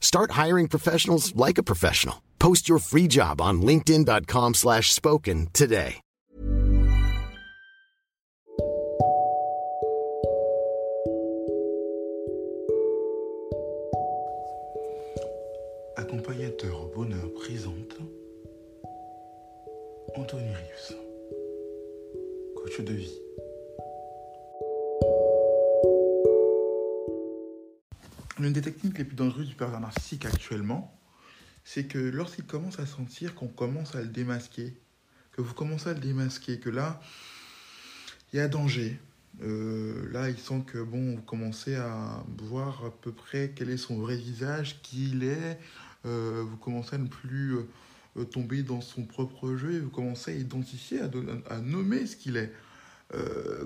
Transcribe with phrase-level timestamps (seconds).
[0.00, 2.22] Start hiring professionals like a professional.
[2.38, 6.00] Post your free job on linkedin.com/spoken slash spoken today.
[15.96, 17.96] Accompagnateur bonheur présente
[20.14, 20.94] Anthony Rives,
[22.54, 23.25] coach de vie.
[28.38, 30.94] L'une des techniques les plus dangereuses du pervers narcissique actuellement,
[31.64, 34.74] c'est que lorsqu'il commence à sentir qu'on commence à le démasquer,
[35.32, 37.00] que vous commencez à le démasquer, que là,
[38.32, 39.00] il y a danger.
[39.42, 43.76] Euh, là, il sent que bon, vous commencez à voir à peu près quel est
[43.78, 45.58] son vrai visage, qui il est.
[46.04, 47.56] euh, vous commencez à ne plus
[48.16, 51.00] euh, tomber dans son propre jeu vous commencez à identifier,
[51.50, 52.52] à, nommer ce qu'il est.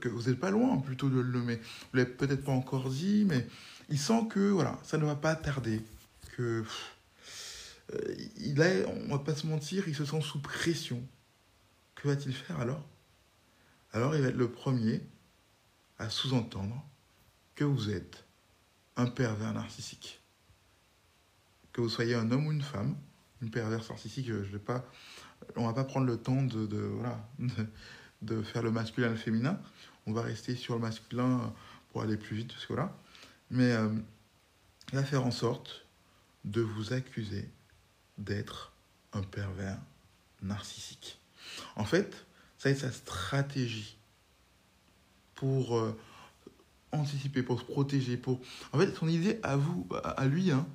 [0.00, 1.56] Que vous n'êtes pas loin plutôt de le nommer.
[1.56, 3.44] Vous l'avez peut-être pas encore dit, mais
[3.88, 5.82] il sent que voilà, ça ne va pas tarder.
[6.36, 6.64] Que
[7.92, 11.02] euh, il va pas se mentir, il se sent sous pression.
[11.94, 12.82] Que va-t-il faire alors?
[13.92, 15.00] Alors il va être le premier
[15.98, 16.84] à sous-entendre
[17.54, 18.24] que vous êtes
[18.96, 20.20] un pervers narcissique.
[21.72, 22.96] Que vous soyez un homme ou une femme,
[23.42, 24.84] une perverse narcissique, je, vais pas,
[25.56, 27.28] va pas prendre le temps de, voilà,
[28.22, 29.60] de, faire le masculin et le féminin.
[30.06, 31.52] On va rester sur le masculin
[31.90, 32.52] pour aller plus vite.
[33.50, 33.88] Mais euh,
[34.92, 35.86] il va faire en sorte
[36.44, 37.48] de vous accuser
[38.18, 38.72] d'être
[39.12, 39.78] un pervers
[40.42, 41.20] narcissique.
[41.76, 42.26] En fait,
[42.58, 43.96] ça est sa stratégie
[45.34, 45.98] pour euh,
[46.92, 48.40] anticiper, pour se protéger, pour...
[48.72, 50.66] En fait, son idée à vous, à, lui, hein,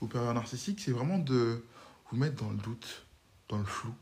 [0.00, 1.64] au pervers narcissique, c'est vraiment de
[2.10, 3.06] vous mettre dans le doute,
[3.48, 3.94] dans le flou.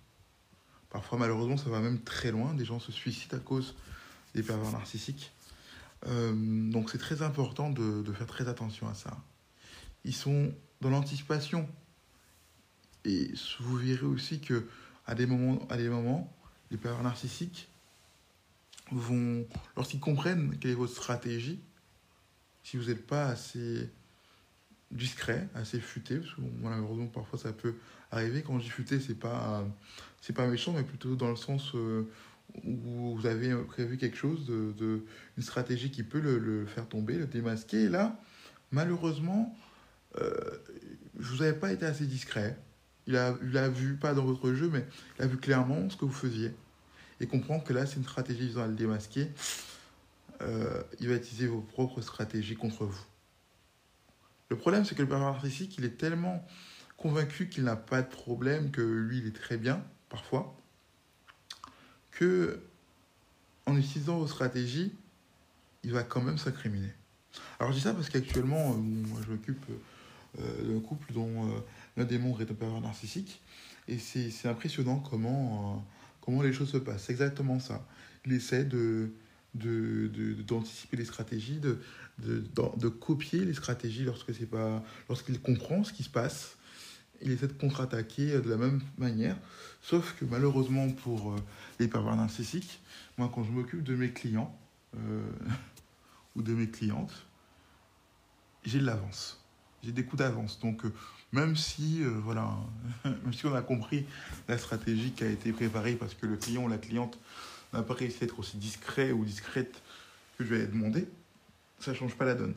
[0.90, 2.54] Parfois, malheureusement, ça va même très loin.
[2.54, 3.74] Des gens se suicident à cause
[4.34, 5.32] des pervers narcissiques.
[6.06, 6.32] Euh,
[6.70, 9.16] donc, c'est très important de, faire très attention à ça.
[10.04, 11.68] Ils sont dans l'anticipation.
[13.04, 14.66] Et vous verrez aussi que
[15.06, 16.32] à des moments, à des moments
[16.70, 17.68] les pervers narcissiques
[18.90, 21.60] vont, lorsqu'ils comprennent quelle est votre stratégie,
[22.62, 23.88] si vous n'êtes pas assez
[24.90, 27.74] discret, assez futé, parce que bon, malheureusement parfois ça peut
[28.10, 28.42] arriver.
[28.42, 29.66] Quand je dis futé, c'est pas
[30.20, 32.08] c'est pas méchant, mais plutôt dans le sens euh,
[32.64, 35.04] vous avez prévu quelque chose, de,
[35.36, 37.84] une stratégie qui peut le, faire tomber, le démasquer.
[37.84, 38.20] Et là,
[38.70, 39.56] malheureusement,
[40.20, 40.32] euh,
[41.14, 42.58] vous avais pas été assez discret.
[43.06, 43.32] Il a
[43.68, 44.86] vu, pas dans votre jeu, mais
[45.18, 46.52] il a vu clairement ce que vous faisiez.
[47.20, 49.28] Et comprend que là, c'est une stratégie visant à le démasquer.
[50.42, 53.04] Euh, il va utiliser vos propres stratégies contre vous.
[54.50, 56.46] Le problème, c'est que le pervers narcissique, il est tellement
[56.96, 60.56] convaincu qu'il n'a pas de problème, que lui, il est très bien, parfois,
[62.18, 62.58] que
[63.66, 64.92] en utilisant vos stratégies,
[65.84, 66.92] il va quand même s'incriminer.
[67.60, 69.64] Alors, je dis ça parce qu'actuellement, euh, moi, je m'occupe
[70.40, 71.60] euh, d'un couple dont euh,
[71.96, 73.40] l'un des membres est un pervers narcissique.
[73.86, 75.86] Et c'est impressionnant comment,
[76.20, 77.04] comment les choses se passent.
[77.04, 77.86] C'est exactement ça.
[78.26, 79.10] Il essaie de
[79.54, 81.80] d'anticiper les stratégies, de,
[82.18, 86.57] de copier les stratégies lorsque c'est pas lorsqu'il comprend ce qui se passe.
[87.22, 89.36] Il essaie de contre-attaquer de la même manière.
[89.82, 91.36] Sauf que malheureusement pour euh,
[91.78, 92.80] les pervers narcissiques,
[93.16, 94.56] moi quand je m'occupe de mes clients
[94.96, 95.22] euh,
[96.36, 97.26] ou de mes clientes,
[98.64, 99.42] j'ai de l'avance.
[99.82, 100.60] J'ai des coups d'avance.
[100.60, 100.92] Donc euh,
[101.32, 102.56] même si voilà,
[103.04, 104.06] même si on a compris
[104.48, 107.18] la stratégie qui a été préparée parce que le client ou la cliente
[107.72, 109.82] n'a pas réussi à être aussi discret ou discrète
[110.38, 111.08] que je lui ai demandé,
[111.80, 112.54] ça change pas la donne.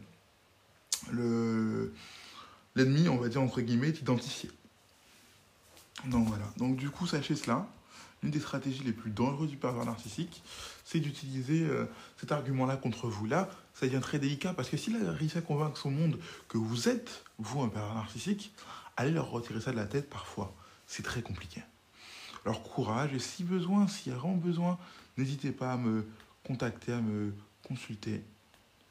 [1.12, 1.94] Le
[2.76, 4.50] l'ennemi, on va dire entre guillemets, est identifié.
[6.06, 6.46] Donc voilà.
[6.58, 7.68] Donc du coup, sachez cela.
[8.24, 10.44] L'une des stratégies les plus dangereuses du pervers narcissique,
[10.86, 11.86] c'est d'utiliser euh,
[12.18, 13.26] cet argument-là contre vous.
[13.26, 16.60] Là, ça devient très délicat parce que s'il a réussi à convaincre son monde que
[16.60, 18.54] vous êtes, vous, un pervers narcissique,
[18.96, 20.54] allez leur retirer ça de la tête parfois.
[20.86, 21.64] C'est très compliqué.
[22.46, 24.78] Alors courage et si besoin, s'il y a vraiment besoin,
[25.18, 26.06] n'hésitez pas à me
[26.44, 27.34] contacter, à me
[27.68, 28.24] consulter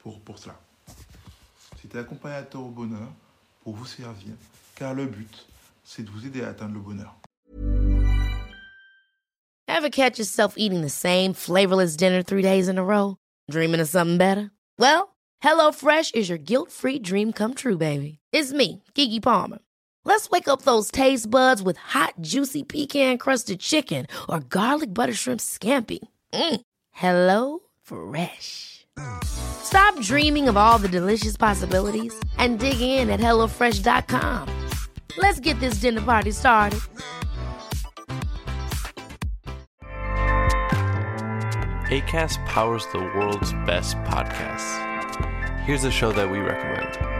[0.01, 0.61] pour, pour cela.
[1.81, 3.13] C'était accompagnateur au bonheur
[3.61, 4.35] pour vous servir,
[4.75, 5.47] car le but,
[5.85, 7.15] c'est de vous aider à atteindre le bonheur.
[9.69, 13.17] Ever catch yourself eating the same flavorless dinner three days in a row?
[13.51, 14.51] Dreaming of something better?
[14.79, 18.19] Well, HelloFresh is your guilt-free dream come true, baby.
[18.33, 19.59] It's me, Kiki Palmer.
[20.05, 25.41] Let's wake up those taste buds with hot, juicy pecan-crusted chicken or garlic butter shrimp
[25.41, 26.01] scampi.
[26.33, 26.61] Mm.
[26.91, 28.87] Hello Fresh.
[30.03, 34.69] Dreaming of all the delicious possibilities and dig in at HelloFresh.com.
[35.17, 36.81] Let's get this dinner party started.
[41.91, 44.87] ACAST powers the world's best podcasts.
[45.65, 47.20] Here's a show that we recommend.